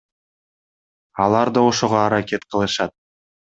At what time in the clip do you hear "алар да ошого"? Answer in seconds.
1.25-1.97